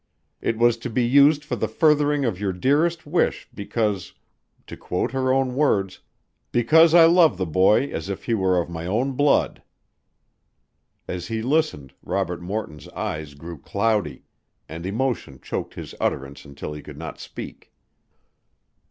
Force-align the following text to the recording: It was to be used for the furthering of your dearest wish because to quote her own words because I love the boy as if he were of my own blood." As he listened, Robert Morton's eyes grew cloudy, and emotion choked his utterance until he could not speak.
It 0.41 0.57
was 0.57 0.77
to 0.77 0.89
be 0.89 1.03
used 1.05 1.43
for 1.43 1.55
the 1.55 1.67
furthering 1.67 2.25
of 2.25 2.39
your 2.39 2.53
dearest 2.53 3.05
wish 3.05 3.47
because 3.53 4.13
to 4.65 4.75
quote 4.75 5.11
her 5.11 5.31
own 5.31 5.53
words 5.53 5.99
because 6.51 6.95
I 6.95 7.05
love 7.05 7.37
the 7.37 7.45
boy 7.45 7.81
as 7.91 8.09
if 8.09 8.23
he 8.25 8.33
were 8.33 8.59
of 8.59 8.67
my 8.67 8.87
own 8.87 9.11
blood." 9.11 9.61
As 11.07 11.27
he 11.27 11.43
listened, 11.43 11.93
Robert 12.01 12.41
Morton's 12.41 12.87
eyes 12.89 13.35
grew 13.35 13.59
cloudy, 13.59 14.23
and 14.67 14.87
emotion 14.87 15.37
choked 15.39 15.75
his 15.75 15.93
utterance 15.99 16.45
until 16.45 16.73
he 16.73 16.81
could 16.81 16.97
not 16.97 17.19
speak. 17.19 17.71